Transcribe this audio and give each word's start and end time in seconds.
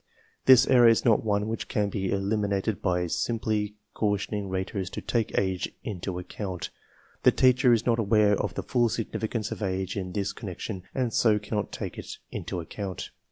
This 0.45 0.65
error 0.65 0.87
is 0.87 1.05
not 1.05 1.23
one 1.23 1.47
which 1.47 1.67
can 1.67 1.91
be 1.91 2.09
eliminated 2.09 2.81
by 2.81 3.05
simply 3.05 3.75
cau 3.93 4.15
tioning 4.15 4.49
raters 4.49 4.89
to 4.89 4.99
take 5.01 5.37
age 5.37 5.71
into 5.83 6.17
account. 6.17 6.71
The 7.21 7.31
teacher 7.31 7.71
is 7.71 7.85
not 7.85 7.99
aware 7.99 8.35
of 8.35 8.55
the 8.55 8.63
full 8.63 8.89
significance 8.89 9.51
of 9.51 9.61
age 9.61 9.95
in 9.95 10.13
this 10.13 10.33
con 10.33 10.49
nection 10.49 10.81
and 10.95 11.13
so 11.13 11.37
cannot 11.37 11.71
take 11.71 11.99
it 11.99 12.17
into 12.31 12.59
account. 12.59 13.11